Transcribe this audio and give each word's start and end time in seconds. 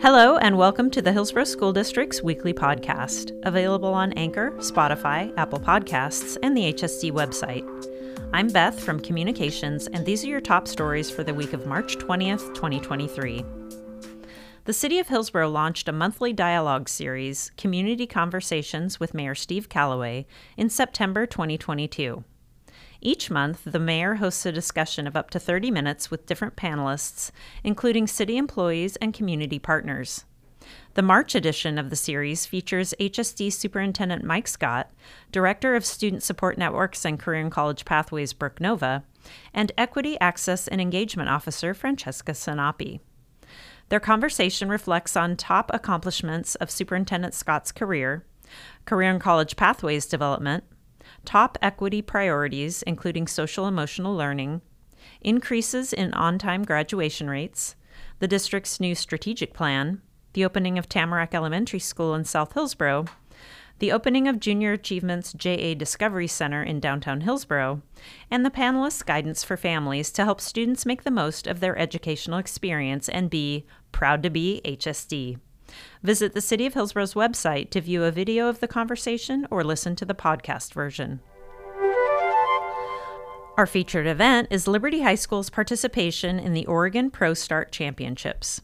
Hello, 0.00 0.36
and 0.36 0.56
welcome 0.56 0.92
to 0.92 1.02
the 1.02 1.12
Hillsboro 1.12 1.42
School 1.42 1.72
District's 1.72 2.22
weekly 2.22 2.54
podcast, 2.54 3.36
available 3.44 3.92
on 3.92 4.12
Anchor, 4.12 4.52
Spotify, 4.58 5.36
Apple 5.36 5.58
Podcasts, 5.58 6.38
and 6.40 6.56
the 6.56 6.72
HSD 6.72 7.10
website. 7.10 7.66
I'm 8.32 8.46
Beth 8.46 8.78
from 8.78 9.00
Communications, 9.00 9.88
and 9.88 10.06
these 10.06 10.24
are 10.24 10.28
your 10.28 10.40
top 10.40 10.68
stories 10.68 11.10
for 11.10 11.24
the 11.24 11.34
week 11.34 11.52
of 11.52 11.66
March 11.66 11.96
20th, 11.96 12.54
2023. 12.54 13.44
The 14.66 14.72
City 14.72 15.00
of 15.00 15.08
Hillsboro 15.08 15.48
launched 15.48 15.88
a 15.88 15.92
monthly 15.92 16.32
dialogue 16.32 16.88
series, 16.88 17.50
Community 17.56 18.06
Conversations 18.06 19.00
with 19.00 19.14
Mayor 19.14 19.34
Steve 19.34 19.68
Callaway, 19.68 20.26
in 20.56 20.70
September 20.70 21.26
2022. 21.26 22.22
Each 23.00 23.30
month, 23.30 23.62
the 23.64 23.78
mayor 23.78 24.16
hosts 24.16 24.44
a 24.44 24.52
discussion 24.52 25.06
of 25.06 25.16
up 25.16 25.30
to 25.30 25.38
30 25.38 25.70
minutes 25.70 26.10
with 26.10 26.26
different 26.26 26.56
panelists, 26.56 27.30
including 27.62 28.06
city 28.06 28.36
employees 28.36 28.96
and 28.96 29.14
community 29.14 29.58
partners. 29.58 30.24
The 30.94 31.02
March 31.02 31.34
edition 31.34 31.78
of 31.78 31.90
the 31.90 31.96
series 31.96 32.44
features 32.44 32.94
HSD 32.98 33.52
Superintendent 33.52 34.24
Mike 34.24 34.48
Scott, 34.48 34.90
Director 35.30 35.76
of 35.76 35.86
Student 35.86 36.22
Support 36.22 36.58
Networks 36.58 37.04
and 37.04 37.18
Career 37.18 37.40
and 37.40 37.52
College 37.52 37.84
Pathways 37.84 38.32
Brooke 38.32 38.60
Nova, 38.60 39.04
and 39.54 39.72
Equity 39.78 40.18
Access 40.20 40.66
and 40.66 40.80
Engagement 40.80 41.28
Officer 41.28 41.74
Francesca 41.74 42.32
Sinapi. 42.32 43.00
Their 43.88 44.00
conversation 44.00 44.68
reflects 44.68 45.16
on 45.16 45.36
top 45.36 45.70
accomplishments 45.72 46.56
of 46.56 46.70
Superintendent 46.70 47.32
Scott's 47.32 47.72
career, 47.72 48.26
career 48.84 49.10
and 49.10 49.20
college 49.20 49.56
pathways 49.56 50.04
development, 50.04 50.64
top 51.28 51.58
equity 51.60 52.00
priorities, 52.00 52.82
including 52.84 53.26
social 53.26 53.66
emotional 53.66 54.16
learning, 54.16 54.62
increases 55.20 55.92
in 55.92 56.10
on 56.14 56.38
time 56.38 56.64
graduation 56.64 57.28
rates, 57.28 57.76
the 58.18 58.26
district's 58.26 58.80
new 58.80 58.94
strategic 58.94 59.52
plan, 59.52 60.00
the 60.32 60.42
opening 60.42 60.78
of 60.78 60.88
Tamarack 60.88 61.34
Elementary 61.34 61.80
School 61.80 62.14
in 62.14 62.24
South 62.24 62.54
Hillsboro, 62.54 63.04
the 63.78 63.92
opening 63.92 64.26
of 64.26 64.40
Junior 64.40 64.72
Achievement's 64.72 65.34
JA 65.34 65.74
Discovery 65.74 66.28
Center 66.28 66.62
in 66.62 66.80
downtown 66.80 67.20
Hillsboro, 67.20 67.82
and 68.30 68.42
the 68.42 68.50
panelists' 68.50 69.04
guidance 69.04 69.44
for 69.44 69.58
families 69.58 70.10
to 70.12 70.24
help 70.24 70.40
students 70.40 70.86
make 70.86 71.02
the 71.02 71.10
most 71.10 71.46
of 71.46 71.60
their 71.60 71.76
educational 71.76 72.38
experience 72.38 73.06
and 73.06 73.28
be 73.28 73.66
proud 73.92 74.22
to 74.22 74.30
be 74.30 74.62
HSD. 74.64 75.36
Visit 76.02 76.34
the 76.34 76.40
City 76.40 76.66
of 76.66 76.74
Hillsboro's 76.74 77.14
website 77.14 77.70
to 77.70 77.80
view 77.80 78.04
a 78.04 78.10
video 78.10 78.48
of 78.48 78.60
the 78.60 78.68
conversation 78.68 79.46
or 79.50 79.64
listen 79.64 79.96
to 79.96 80.04
the 80.04 80.14
podcast 80.14 80.72
version. 80.72 81.20
Our 83.56 83.66
featured 83.66 84.06
event 84.06 84.48
is 84.50 84.68
Liberty 84.68 85.02
High 85.02 85.16
School's 85.16 85.50
participation 85.50 86.38
in 86.38 86.52
the 86.52 86.66
Oregon 86.66 87.10
ProStart 87.10 87.72
Championships. 87.72 88.60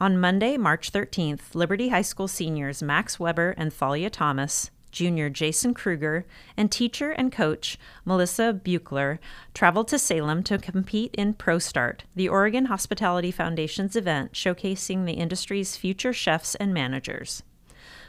On 0.00 0.18
Monday, 0.18 0.56
March 0.56 0.92
13th, 0.92 1.54
Liberty 1.54 1.88
High 1.88 2.02
School 2.02 2.28
seniors 2.28 2.82
Maxx 2.82 3.18
Weber 3.18 3.54
and 3.58 3.72
Thalia 3.72 4.10
Thomas 4.10 4.70
junior 4.90 5.28
Jason 5.30 5.74
Kruger, 5.74 6.24
and 6.56 6.70
teacher 6.70 7.10
and 7.10 7.32
coach 7.32 7.78
Melissa 8.04 8.52
Buechler 8.52 9.18
traveled 9.54 9.88
to 9.88 9.98
Salem 9.98 10.42
to 10.44 10.58
compete 10.58 11.14
in 11.16 11.34
ProStart, 11.34 12.00
the 12.14 12.28
Oregon 12.28 12.66
Hospitality 12.66 13.30
Foundation's 13.30 13.96
event 13.96 14.32
showcasing 14.32 15.04
the 15.06 15.14
industry's 15.14 15.76
future 15.76 16.12
chefs 16.12 16.54
and 16.54 16.72
managers. 16.74 17.42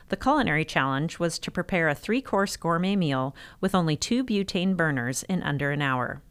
The 0.09 0.17
culinary 0.17 0.65
challenge 0.65 1.19
was 1.19 1.37
to 1.39 1.51
prepare 1.51 1.87
a 1.87 1.95
three 1.95 2.21
course 2.21 2.57
gourmet 2.57 2.95
meal 2.95 3.35
with 3.61 3.75
only 3.75 3.95
two 3.95 4.23
butane 4.23 4.75
burners 4.75 5.23
in 5.23 5.43
under 5.43 5.71
an 5.71 5.81
hour. 5.81 6.21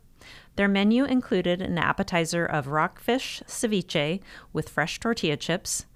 Their 0.56 0.66
menu 0.66 1.04
included 1.04 1.62
an 1.62 1.78
appetizer 1.78 2.44
of 2.44 2.66
rockfish 2.66 3.40
ceviche 3.46 4.20
with 4.52 4.68
fresh 4.68 4.98
tortilla 4.98 5.36
chips, 5.36 5.86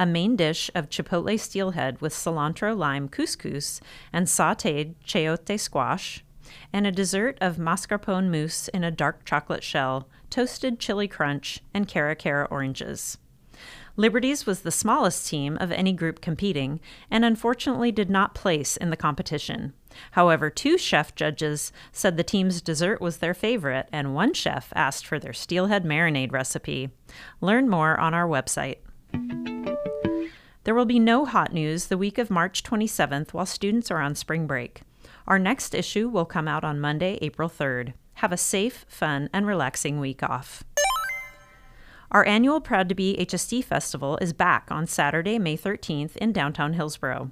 a 0.00 0.06
main 0.06 0.34
dish 0.34 0.70
of 0.74 0.88
chipotle 0.88 1.38
steelhead 1.38 2.00
with 2.00 2.14
cilantro 2.14 2.74
lime 2.74 3.06
couscous 3.06 3.82
and 4.14 4.26
sauteed 4.26 4.94
chayote 5.06 5.60
squash, 5.60 6.24
and 6.72 6.86
a 6.86 6.90
dessert 6.90 7.36
of 7.42 7.58
mascarpone 7.58 8.30
mousse 8.30 8.68
in 8.68 8.82
a 8.82 8.90
dark 8.90 9.26
chocolate 9.26 9.62
shell, 9.62 10.08
toasted 10.30 10.80
chili 10.80 11.06
crunch, 11.06 11.60
and 11.74 11.86
cara 11.86 12.16
cara 12.16 12.48
oranges. 12.50 13.18
Liberties 13.94 14.46
was 14.46 14.60
the 14.60 14.70
smallest 14.70 15.28
team 15.28 15.58
of 15.60 15.70
any 15.70 15.92
group 15.92 16.22
competing 16.22 16.80
and 17.10 17.22
unfortunately 17.22 17.92
did 17.92 18.08
not 18.08 18.34
place 18.34 18.78
in 18.78 18.88
the 18.88 18.96
competition. 18.96 19.74
However, 20.12 20.48
two 20.48 20.78
chef 20.78 21.14
judges 21.14 21.72
said 21.92 22.16
the 22.16 22.24
team's 22.24 22.62
dessert 22.62 23.02
was 23.02 23.18
their 23.18 23.34
favorite, 23.34 23.86
and 23.92 24.14
one 24.14 24.32
chef 24.32 24.72
asked 24.74 25.06
for 25.06 25.18
their 25.18 25.34
steelhead 25.34 25.84
marinade 25.84 26.32
recipe. 26.32 26.88
Learn 27.42 27.68
more 27.68 28.00
on 28.00 28.14
our 28.14 28.26
website. 28.26 28.78
There 30.64 30.74
will 30.74 30.84
be 30.84 30.98
no 30.98 31.24
hot 31.24 31.52
news 31.52 31.86
the 31.86 31.98
week 31.98 32.18
of 32.18 32.30
March 32.30 32.62
27th 32.62 33.32
while 33.32 33.46
students 33.46 33.90
are 33.90 34.00
on 34.00 34.14
spring 34.14 34.46
break. 34.46 34.82
Our 35.26 35.38
next 35.38 35.74
issue 35.74 36.08
will 36.08 36.24
come 36.24 36.46
out 36.46 36.64
on 36.64 36.80
Monday, 36.80 37.18
April 37.22 37.48
3rd. 37.48 37.94
Have 38.14 38.32
a 38.32 38.36
safe, 38.36 38.84
fun, 38.88 39.30
and 39.32 39.46
relaxing 39.46 39.98
week 39.98 40.22
off. 40.22 40.62
Our 42.10 42.26
annual 42.26 42.60
Proud 42.60 42.88
to 42.88 42.94
Be 42.94 43.16
HSD 43.18 43.64
Festival 43.64 44.18
is 44.20 44.32
back 44.32 44.68
on 44.70 44.86
Saturday, 44.86 45.38
May 45.38 45.56
13th 45.56 46.16
in 46.16 46.32
downtown 46.32 46.72
Hillsboro. 46.72 47.30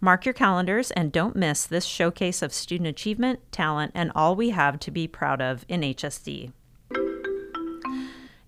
Mark 0.00 0.24
your 0.24 0.34
calendars 0.34 0.90
and 0.90 1.12
don't 1.12 1.36
miss 1.36 1.64
this 1.64 1.84
showcase 1.84 2.42
of 2.42 2.52
student 2.52 2.88
achievement, 2.88 3.40
talent, 3.52 3.92
and 3.94 4.10
all 4.14 4.34
we 4.34 4.50
have 4.50 4.78
to 4.80 4.90
be 4.90 5.06
proud 5.06 5.40
of 5.40 5.64
in 5.68 5.82
HSD. 5.82 6.52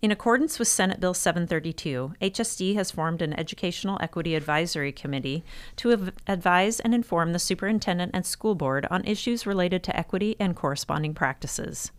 In 0.00 0.12
accordance 0.12 0.60
with 0.60 0.68
Senate 0.68 1.00
Bill 1.00 1.12
732, 1.12 2.12
HSD 2.22 2.76
has 2.76 2.92
formed 2.92 3.20
an 3.20 3.32
Educational 3.32 3.98
Equity 4.00 4.36
Advisory 4.36 4.92
Committee 4.92 5.44
to 5.74 5.92
av- 5.92 6.12
advise 6.28 6.78
and 6.78 6.94
inform 6.94 7.32
the 7.32 7.40
superintendent 7.40 8.12
and 8.14 8.24
school 8.24 8.54
board 8.54 8.86
on 8.92 9.04
issues 9.04 9.44
related 9.44 9.82
to 9.82 9.96
equity 9.96 10.36
and 10.38 10.54
corresponding 10.54 11.14
practices. 11.14 11.90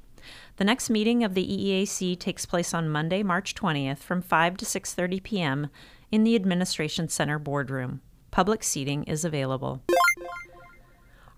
The 0.56 0.64
next 0.64 0.90
meeting 0.90 1.26
of 1.26 1.34
the 1.34 1.46
EEAC 1.46 2.18
takes 2.18 2.46
place 2.46 2.74
on 2.74 2.90
Monday, 2.90 3.22
March 3.22 3.54
20th 3.54 3.98
from 3.98 4.22
5 4.22 4.56
to 4.56 4.66
6:30 4.66 5.22
p.m. 5.22 5.68
in 6.10 6.24
the 6.24 6.36
Administration 6.36 7.10
Center 7.10 7.38
boardroom. 7.38 8.00
Public 8.32 8.64
seating 8.64 9.04
is 9.04 9.26
available. 9.26 9.82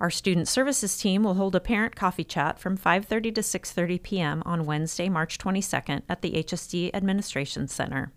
Our 0.01 0.09
student 0.09 0.47
services 0.47 0.97
team 0.97 1.21
will 1.21 1.35
hold 1.35 1.53
a 1.53 1.59
parent 1.59 1.95
coffee 1.95 2.23
chat 2.23 2.57
from 2.57 2.75
5:30 2.75 3.35
to 3.35 3.41
6:30 3.41 4.01
p.m. 4.01 4.41
on 4.47 4.65
Wednesday, 4.65 5.09
March 5.09 5.37
22nd 5.37 6.01
at 6.09 6.23
the 6.23 6.31
HSD 6.43 6.89
Administration 6.91 7.67
Center. 7.67 8.11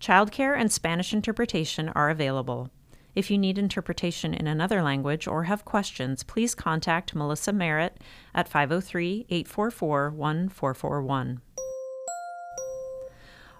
Childcare 0.00 0.58
and 0.58 0.72
Spanish 0.72 1.12
interpretation 1.12 1.90
are 1.90 2.08
available. 2.08 2.70
If 3.14 3.30
you 3.30 3.36
need 3.36 3.58
interpretation 3.58 4.32
in 4.32 4.46
another 4.46 4.80
language 4.80 5.26
or 5.26 5.44
have 5.44 5.66
questions, 5.66 6.22
please 6.22 6.54
contact 6.54 7.14
Melissa 7.14 7.52
Merritt 7.52 7.98
at 8.34 8.48
503 8.48 9.26
844 9.28 10.12
1441. 10.12 11.42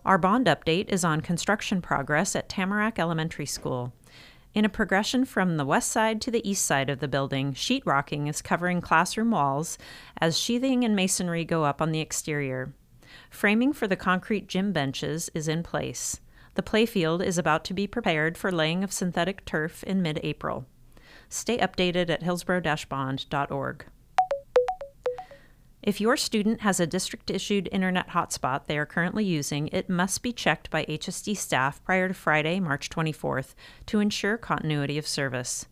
Our 0.07 0.17
bond 0.17 0.47
update 0.47 0.89
is 0.89 1.05
on 1.05 1.21
construction 1.21 1.83
progress 1.83 2.35
at 2.35 2.49
Tamarack 2.49 2.99
Elementary 2.99 3.47
School. 3.47 3.93
In 4.55 4.67
a 4.67 4.69
progression 4.69 5.25
from 5.25 5.57
the 5.57 5.65
west 5.65 5.91
side 5.91 6.21
to 6.23 6.31
the 6.31 6.47
east 6.49 6.67
side 6.67 6.91
of 6.91 7.01
the 7.01 7.09
building, 7.09 7.55
sheetrocking 7.55 8.29
is 8.29 8.43
covering 8.43 8.83
classroom 8.83 9.31
walls 9.31 9.79
as 10.21 10.39
sheathing 10.39 10.85
and 10.85 10.95
masonry 10.95 11.45
go 11.45 11.65
up 11.65 11.81
on 11.81 11.91
the 11.91 12.01
exterior. 12.01 12.75
Framing 13.31 13.73
for 13.73 13.89
the 13.89 13.97
concrete 13.97 14.49
gym 14.49 14.73
benches 14.73 15.31
is 15.33 15.49
in 15.49 15.63
place. 15.63 16.21
The 16.55 16.63
playfield 16.63 17.25
is 17.25 17.39
about 17.39 17.65
to 17.65 17.75
be 17.75 17.87
prepared 17.87 18.37
for 18.37 18.53
laying 18.53 18.85
of 18.85 18.93
synthetic 18.93 19.47
turf 19.47 19.83
in 19.85 20.03
mid 20.03 20.21
April. 20.23 20.67
Stay 21.31 21.57
updated 21.57 22.11
at 22.11 22.23
hillsboro-bond.org. 22.23 23.87
If 25.83 26.01
your 26.01 26.17
student 26.17 26.61
has 26.61 26.79
a 26.79 26.87
district 26.87 27.29
issued 27.29 27.69
internet 27.73 28.11
hotspot 28.11 28.67
they 28.67 28.79
are 28.79 28.87
currently 28.87 29.25
using, 29.25 29.67
it 29.73 29.91
must 29.91 30.23
be 30.23 30.33
checked 30.33 30.71
by 30.71 30.85
HSD 30.85 31.37
staff 31.37 31.83
prior 31.83 32.07
to 32.07 32.15
Friday, 32.15 32.61
March 32.61 32.89
24th 32.89 33.55
to 33.87 33.99
ensure 33.99 34.37
continuity 34.37 34.97
of 34.97 35.09
service. 35.09 35.67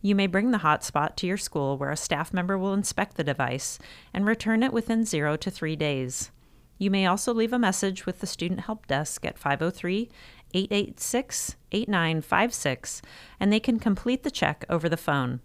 You 0.00 0.16
may 0.16 0.26
bring 0.26 0.50
the 0.50 0.58
hotspot 0.58 1.14
to 1.16 1.28
your 1.28 1.36
school 1.36 1.78
where 1.78 1.92
a 1.92 1.96
staff 1.96 2.32
member 2.32 2.58
will 2.58 2.74
inspect 2.74 3.16
the 3.16 3.22
device 3.22 3.78
and 4.12 4.26
return 4.26 4.64
it 4.64 4.72
within 4.72 5.04
zero 5.04 5.36
to 5.36 5.50
three 5.50 5.76
days. 5.76 6.32
You 6.78 6.90
may 6.90 7.06
also 7.06 7.32
leave 7.32 7.52
a 7.52 7.58
message 7.58 8.04
with 8.04 8.18
the 8.18 8.26
Student 8.26 8.62
Help 8.62 8.88
Desk 8.88 9.24
at 9.24 9.38
503 9.38 10.10
886 10.54 11.56
8956 11.70 13.02
and 13.38 13.52
they 13.52 13.60
can 13.60 13.78
complete 13.78 14.24
the 14.24 14.30
check 14.32 14.64
over 14.68 14.88
the 14.88 14.96
phone. 14.96 15.40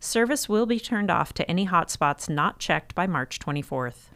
Service 0.00 0.48
will 0.48 0.66
be 0.66 0.78
turned 0.78 1.10
off 1.10 1.32
to 1.34 1.50
any 1.50 1.66
hotspots 1.66 2.28
not 2.28 2.58
checked 2.58 2.94
by 2.94 3.06
March 3.06 3.38
24th. 3.38 4.10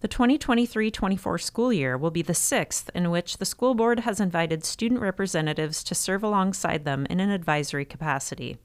The 0.00 0.08
2023 0.08 0.90
24 0.90 1.38
school 1.38 1.72
year 1.72 1.96
will 1.96 2.10
be 2.10 2.22
the 2.22 2.34
sixth 2.34 2.90
in 2.92 3.10
which 3.10 3.38
the 3.38 3.44
school 3.44 3.74
board 3.74 4.00
has 4.00 4.18
invited 4.18 4.64
student 4.64 5.00
representatives 5.00 5.84
to 5.84 5.94
serve 5.94 6.24
alongside 6.24 6.84
them 6.84 7.06
in 7.08 7.20
an 7.20 7.30
advisory 7.30 7.84
capacity. 7.84 8.56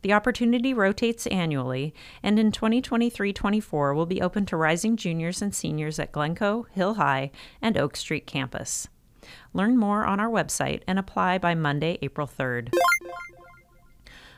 The 0.00 0.14
opportunity 0.14 0.72
rotates 0.72 1.26
annually, 1.26 1.94
and 2.22 2.38
in 2.38 2.52
2023 2.52 3.32
24 3.32 3.94
will 3.94 4.06
be 4.06 4.22
open 4.22 4.46
to 4.46 4.56
rising 4.56 4.96
juniors 4.96 5.42
and 5.42 5.54
seniors 5.54 5.98
at 5.98 6.10
Glencoe, 6.10 6.66
Hilhi, 6.74 7.30
and 7.60 7.76
Oak 7.76 7.94
Street 7.96 8.26
campus. 8.26 8.88
Learn 9.52 9.76
more 9.76 10.04
on 10.06 10.20
our 10.20 10.30
website 10.30 10.82
and 10.86 10.98
apply 10.98 11.38
by 11.38 11.54
Monday, 11.54 11.98
April 12.00 12.26
3rd. 12.26 12.72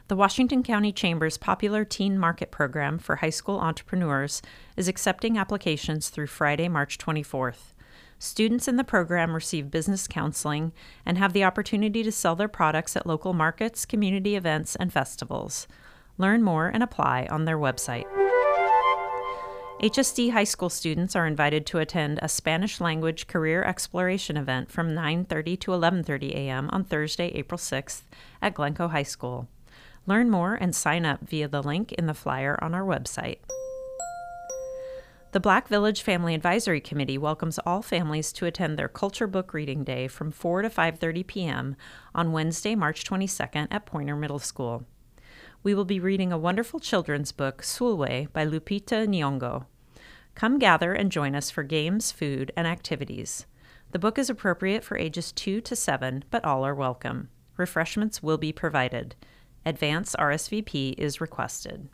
The 0.06 0.16
Washington 0.16 0.62
County 0.62 0.92
Chamber's 0.92 1.38
popular 1.38 1.82
Teen 1.82 2.18
Market 2.18 2.50
Program 2.50 2.98
for 2.98 3.16
high 3.16 3.30
school 3.30 3.58
entrepreneurs 3.58 4.42
is 4.76 4.86
accepting 4.86 5.38
applications 5.38 6.10
through 6.10 6.26
Friday, 6.26 6.68
March 6.68 6.98
24th. 6.98 7.72
Students 8.18 8.68
in 8.68 8.76
the 8.76 8.84
program 8.84 9.34
receive 9.34 9.70
business 9.70 10.06
counseling 10.06 10.72
and 11.06 11.16
have 11.16 11.32
the 11.32 11.44
opportunity 11.44 12.02
to 12.02 12.12
sell 12.12 12.36
their 12.36 12.48
products 12.48 12.96
at 12.96 13.06
local 13.06 13.32
markets, 13.32 13.86
community 13.86 14.36
events, 14.36 14.76
and 14.76 14.92
festivals. 14.92 15.66
Learn 16.18 16.42
more 16.42 16.68
and 16.68 16.82
apply 16.82 17.26
on 17.30 17.46
their 17.46 17.58
website. 17.58 18.04
HSD 19.80 20.32
high 20.32 20.44
school 20.44 20.68
students 20.68 21.16
are 21.16 21.26
invited 21.26 21.64
to 21.66 21.78
attend 21.78 22.18
a 22.20 22.28
Spanish 22.28 22.78
language 22.78 23.26
career 23.26 23.62
exploration 23.62 24.36
event 24.36 24.70
from 24.70 24.94
9:30 24.94 25.58
to 25.60 25.70
11:30 25.70 26.34
a.m. 26.34 26.68
on 26.72 26.84
Thursday, 26.84 27.28
April 27.28 27.58
6th 27.58 28.02
at 28.42 28.52
Glencoe 28.52 28.88
High 28.88 29.02
School. 29.02 29.48
Learn 30.06 30.30
more 30.30 30.54
and 30.54 30.74
sign 30.74 31.06
up 31.06 31.26
via 31.26 31.48
the 31.48 31.62
link 31.62 31.92
in 31.92 32.06
the 32.06 32.14
flyer 32.14 32.58
on 32.62 32.74
our 32.74 32.84
website. 32.84 33.38
The 35.32 35.40
Black 35.40 35.66
Village 35.66 36.02
Family 36.02 36.34
Advisory 36.34 36.80
Committee 36.80 37.18
welcomes 37.18 37.58
all 37.66 37.82
families 37.82 38.32
to 38.34 38.46
attend 38.46 38.78
their 38.78 38.88
Culture 38.88 39.26
Book 39.26 39.52
Reading 39.52 39.82
Day 39.82 40.06
from 40.06 40.30
4 40.30 40.62
to 40.62 40.70
5:30 40.70 41.26
p.m. 41.26 41.76
on 42.14 42.32
Wednesday, 42.32 42.74
March 42.74 43.04
22nd 43.04 43.66
at 43.70 43.86
Pointer 43.86 44.14
Middle 44.14 44.38
School. 44.38 44.84
We 45.64 45.74
will 45.74 45.86
be 45.86 45.98
reading 45.98 46.30
a 46.30 46.38
wonderful 46.38 46.78
children's 46.78 47.32
book, 47.32 47.62
Sulwe, 47.62 48.32
by 48.32 48.46
Lupita 48.46 49.08
Nyong'o. 49.08 49.64
Come 50.34 50.58
gather 50.58 50.92
and 50.92 51.10
join 51.10 51.34
us 51.34 51.50
for 51.50 51.62
games, 51.62 52.12
food, 52.12 52.52
and 52.56 52.66
activities. 52.66 53.46
The 53.92 53.98
book 53.98 54.18
is 54.18 54.28
appropriate 54.28 54.84
for 54.84 54.98
ages 54.98 55.32
2 55.32 55.60
to 55.62 55.74
7, 55.74 56.24
but 56.30 56.44
all 56.44 56.64
are 56.64 56.74
welcome. 56.74 57.30
Refreshments 57.56 58.22
will 58.22 58.38
be 58.38 58.52
provided. 58.52 59.16
Advance 59.66 60.14
RSVP 60.18 60.94
is 60.98 61.20
requested. 61.20 61.88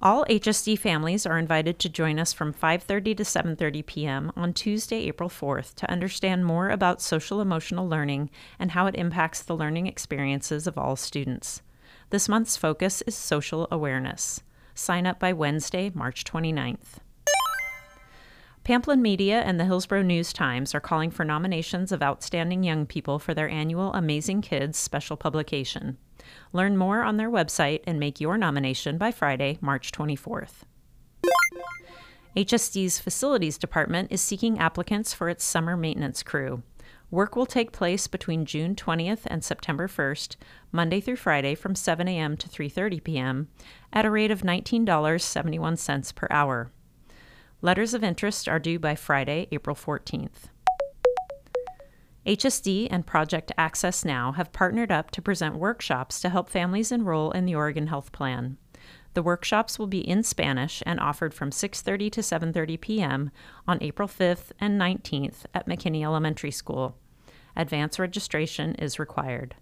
All 0.00 0.24
HSD 0.26 0.78
families 0.78 1.26
are 1.26 1.38
invited 1.38 1.80
to 1.80 1.88
join 1.88 2.20
us 2.20 2.32
from 2.32 2.52
5:30 2.52 3.16
to 3.16 3.24
7:30 3.24 3.84
p.m. 3.84 4.32
on 4.36 4.52
Tuesday, 4.52 5.08
April 5.08 5.28
4th 5.28 5.74
to 5.76 5.90
understand 5.90 6.44
more 6.44 6.68
about 6.68 7.02
social 7.02 7.40
emotional 7.40 7.88
learning 7.88 8.30
and 8.60 8.72
how 8.72 8.86
it 8.86 8.94
impacts 8.94 9.42
the 9.42 9.56
learning 9.56 9.88
experiences 9.88 10.68
of 10.68 10.78
all 10.78 10.94
students. 10.94 11.62
This 12.10 12.28
month's 12.28 12.56
focus 12.56 13.02
is 13.06 13.16
social 13.16 13.66
awareness. 13.70 14.42
Sign 14.74 15.04
up 15.04 15.18
by 15.18 15.32
Wednesday, 15.32 15.90
March 15.92 16.22
29th. 16.22 17.00
Pamplin 18.68 19.00
Media 19.00 19.40
and 19.40 19.58
the 19.58 19.64
Hillsboro 19.64 20.02
News 20.02 20.30
Times 20.30 20.74
are 20.74 20.80
calling 20.80 21.10
for 21.10 21.24
nominations 21.24 21.90
of 21.90 22.02
outstanding 22.02 22.62
young 22.62 22.84
people 22.84 23.18
for 23.18 23.32
their 23.32 23.48
annual 23.48 23.94
Amazing 23.94 24.42
Kids 24.42 24.78
special 24.78 25.16
publication. 25.16 25.96
Learn 26.52 26.76
more 26.76 27.00
on 27.00 27.16
their 27.16 27.30
website 27.30 27.80
and 27.86 27.98
make 27.98 28.20
your 28.20 28.36
nomination 28.36 28.98
by 28.98 29.10
Friday, 29.10 29.56
March 29.62 29.90
24th. 29.90 30.64
HSD's 32.36 32.98
Facilities 33.00 33.56
Department 33.56 34.12
is 34.12 34.20
seeking 34.20 34.58
applicants 34.58 35.14
for 35.14 35.30
its 35.30 35.46
summer 35.46 35.74
maintenance 35.74 36.22
crew. 36.22 36.62
Work 37.10 37.36
will 37.36 37.46
take 37.46 37.72
place 37.72 38.06
between 38.06 38.44
June 38.44 38.74
20th 38.74 39.22
and 39.28 39.42
September 39.42 39.88
1st, 39.88 40.36
Monday 40.72 41.00
through 41.00 41.16
Friday 41.16 41.54
from 41.54 41.74
7 41.74 42.06
a.m. 42.06 42.36
to 42.36 42.50
3:30 42.50 43.02
p.m. 43.02 43.48
at 43.94 44.04
a 44.04 44.10
rate 44.10 44.30
of 44.30 44.42
$19.71 44.42 46.14
per 46.14 46.26
hour. 46.30 46.70
Letters 47.60 47.92
of 47.92 48.04
interest 48.04 48.48
are 48.48 48.60
due 48.60 48.78
by 48.78 48.94
Friday, 48.94 49.48
April 49.50 49.74
14th. 49.74 50.50
HSD 52.24 52.86
and 52.88 53.04
Project 53.04 53.50
Access 53.58 54.04
Now 54.04 54.30
have 54.32 54.52
partnered 54.52 54.92
up 54.92 55.10
to 55.10 55.22
present 55.22 55.56
workshops 55.56 56.20
to 56.20 56.28
help 56.28 56.48
families 56.48 56.92
enroll 56.92 57.32
in 57.32 57.46
the 57.46 57.56
Oregon 57.56 57.88
Health 57.88 58.12
Plan. 58.12 58.58
The 59.14 59.24
workshops 59.24 59.76
will 59.76 59.88
be 59.88 60.08
in 60.08 60.22
Spanish 60.22 60.84
and 60.86 61.00
offered 61.00 61.34
from 61.34 61.50
6:30 61.50 62.12
to 62.12 62.20
7:30 62.20 62.80
p.m. 62.80 63.30
on 63.66 63.78
April 63.80 64.06
5th 64.06 64.52
and 64.60 64.80
19th 64.80 65.46
at 65.52 65.66
McKinney 65.66 66.04
Elementary 66.04 66.52
School. 66.52 66.96
Advance 67.56 67.98
registration 67.98 68.76
is 68.76 69.00
required. 69.00 69.56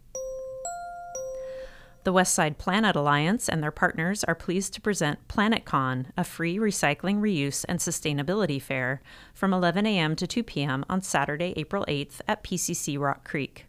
The 2.06 2.12
Westside 2.12 2.56
Planet 2.56 2.94
Alliance 2.94 3.48
and 3.48 3.60
their 3.60 3.72
partners 3.72 4.22
are 4.22 4.36
pleased 4.36 4.72
to 4.74 4.80
present 4.80 5.26
PlanetCon, 5.26 6.06
a 6.16 6.22
free 6.22 6.56
recycling, 6.56 7.18
reuse, 7.18 7.64
and 7.68 7.80
sustainability 7.80 8.62
fair 8.62 9.02
from 9.34 9.52
11 9.52 9.86
a.m. 9.86 10.14
to 10.14 10.24
2 10.24 10.44
p.m. 10.44 10.84
on 10.88 11.02
Saturday, 11.02 11.52
April 11.56 11.84
8th 11.88 12.20
at 12.28 12.44
PCC 12.44 12.96
Rock 12.96 13.24
Creek. 13.24 13.66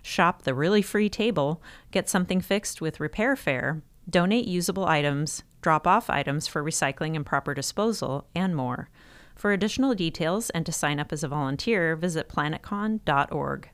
Shop 0.00 0.44
the 0.44 0.54
really 0.54 0.80
free 0.80 1.10
table, 1.10 1.62
get 1.90 2.08
something 2.08 2.40
fixed 2.40 2.80
with 2.80 2.98
Repair 2.98 3.36
Fair, 3.36 3.82
donate 4.08 4.46
usable 4.46 4.86
items, 4.86 5.42
drop 5.60 5.86
off 5.86 6.08
items 6.08 6.46
for 6.46 6.64
recycling 6.64 7.14
and 7.14 7.26
proper 7.26 7.52
disposal, 7.52 8.26
and 8.34 8.56
more. 8.56 8.88
For 9.34 9.52
additional 9.52 9.94
details 9.94 10.48
and 10.48 10.64
to 10.64 10.72
sign 10.72 10.98
up 10.98 11.12
as 11.12 11.22
a 11.22 11.28
volunteer, 11.28 11.94
visit 11.94 12.30
planetcon.org. 12.30 13.68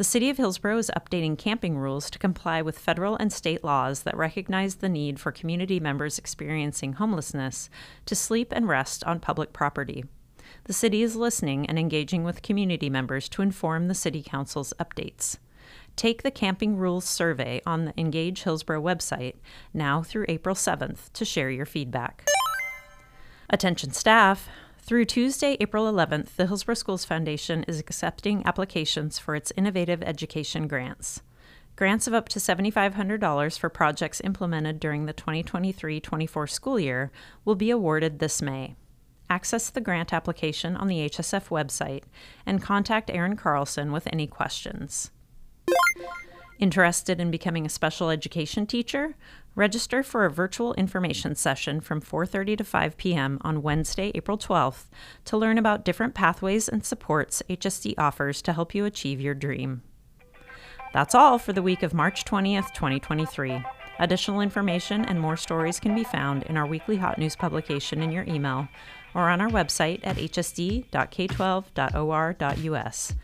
The 0.00 0.04
City 0.04 0.30
of 0.30 0.38
Hillsboro 0.38 0.78
is 0.78 0.90
updating 0.96 1.36
camping 1.36 1.76
rules 1.76 2.08
to 2.08 2.18
comply 2.18 2.62
with 2.62 2.78
federal 2.78 3.16
and 3.16 3.30
state 3.30 3.62
laws 3.62 4.04
that 4.04 4.16
recognize 4.16 4.76
the 4.76 4.88
need 4.88 5.20
for 5.20 5.30
community 5.30 5.78
members 5.78 6.18
experiencing 6.18 6.94
homelessness 6.94 7.68
to 8.06 8.14
sleep 8.14 8.50
and 8.50 8.66
rest 8.66 9.04
on 9.04 9.20
public 9.20 9.52
property. 9.52 10.06
The 10.64 10.72
city 10.72 11.02
is 11.02 11.16
listening 11.16 11.66
and 11.66 11.78
engaging 11.78 12.24
with 12.24 12.40
community 12.40 12.88
members 12.88 13.28
to 13.28 13.42
inform 13.42 13.88
the 13.88 13.94
City 13.94 14.22
Council's 14.22 14.72
updates. 14.80 15.36
Take 15.96 16.22
the 16.22 16.30
Camping 16.30 16.78
Rules 16.78 17.04
survey 17.04 17.60
on 17.66 17.84
the 17.84 18.00
Engage 18.00 18.44
Hillsboro 18.44 18.80
website 18.80 19.34
now 19.74 20.02
through 20.02 20.24
April 20.30 20.54
7th 20.54 21.12
to 21.12 21.26
share 21.26 21.50
your 21.50 21.66
feedback. 21.66 22.26
Attention 23.50 23.90
staff, 23.90 24.48
through 24.90 25.04
Tuesday, 25.04 25.56
April 25.60 25.86
11th, 25.86 26.34
the 26.34 26.48
Hillsboro 26.48 26.74
Schools 26.74 27.04
Foundation 27.04 27.62
is 27.68 27.78
accepting 27.78 28.44
applications 28.44 29.20
for 29.20 29.36
its 29.36 29.52
Innovative 29.56 30.02
Education 30.02 30.66
Grants. 30.66 31.22
Grants 31.76 32.08
of 32.08 32.12
up 32.12 32.28
to 32.30 32.40
$7,500 32.40 33.56
for 33.56 33.68
projects 33.68 34.20
implemented 34.24 34.80
during 34.80 35.06
the 35.06 35.12
2023 35.12 36.00
24 36.00 36.46
school 36.48 36.80
year 36.80 37.12
will 37.44 37.54
be 37.54 37.70
awarded 37.70 38.18
this 38.18 38.42
May. 38.42 38.74
Access 39.30 39.70
the 39.70 39.80
grant 39.80 40.12
application 40.12 40.74
on 40.74 40.88
the 40.88 41.08
HSF 41.08 41.50
website 41.50 42.02
and 42.44 42.60
contact 42.60 43.10
Erin 43.10 43.36
Carlson 43.36 43.92
with 43.92 44.08
any 44.12 44.26
questions. 44.26 45.12
Interested 46.60 47.20
in 47.20 47.30
becoming 47.30 47.64
a 47.64 47.70
special 47.70 48.10
education 48.10 48.66
teacher? 48.66 49.14
Register 49.54 50.02
for 50.02 50.26
a 50.26 50.30
virtual 50.30 50.74
information 50.74 51.34
session 51.34 51.80
from 51.80 52.02
4:30 52.02 52.58
to 52.58 52.64
5 52.64 52.98
p.m. 52.98 53.38
on 53.40 53.62
Wednesday, 53.62 54.12
April 54.14 54.36
12th 54.36 54.84
to 55.24 55.38
learn 55.38 55.56
about 55.56 55.86
different 55.86 56.14
pathways 56.14 56.68
and 56.68 56.84
supports 56.84 57.42
HSD 57.48 57.94
offers 57.96 58.42
to 58.42 58.52
help 58.52 58.74
you 58.74 58.84
achieve 58.84 59.22
your 59.22 59.32
dream. 59.32 59.80
That's 60.92 61.14
all 61.14 61.38
for 61.38 61.54
the 61.54 61.62
week 61.62 61.82
of 61.82 61.94
March 61.94 62.26
20th, 62.26 62.74
2023. 62.74 63.64
Additional 63.98 64.42
information 64.42 65.06
and 65.06 65.18
more 65.18 65.38
stories 65.38 65.80
can 65.80 65.94
be 65.94 66.04
found 66.04 66.42
in 66.42 66.58
our 66.58 66.66
weekly 66.66 66.98
hot 66.98 67.16
news 67.16 67.36
publication 67.36 68.02
in 68.02 68.12
your 68.12 68.24
email 68.24 68.68
or 69.14 69.30
on 69.30 69.40
our 69.40 69.48
website 69.48 70.00
at 70.02 70.16
hsd.k12.or.us. 70.16 73.14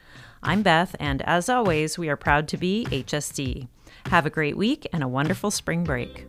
I'm 0.48 0.62
Beth, 0.62 0.94
and 1.00 1.22
as 1.22 1.48
always, 1.48 1.98
we 1.98 2.08
are 2.08 2.14
proud 2.14 2.46
to 2.48 2.56
be 2.56 2.86
HSD. 2.90 3.66
Have 4.06 4.26
a 4.26 4.30
great 4.30 4.56
week 4.56 4.86
and 4.92 5.02
a 5.02 5.08
wonderful 5.08 5.50
spring 5.50 5.82
break. 5.82 6.24